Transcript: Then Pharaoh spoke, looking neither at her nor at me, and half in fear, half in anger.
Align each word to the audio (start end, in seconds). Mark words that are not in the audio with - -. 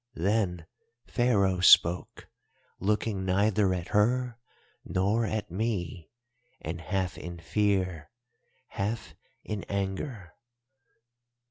Then 0.15 0.65
Pharaoh 1.05 1.59
spoke, 1.59 2.27
looking 2.79 3.23
neither 3.23 3.71
at 3.71 3.89
her 3.89 4.39
nor 4.83 5.27
at 5.27 5.51
me, 5.51 6.09
and 6.59 6.81
half 6.81 7.19
in 7.19 7.37
fear, 7.37 8.09
half 8.69 9.13
in 9.43 9.63
anger. 9.65 10.33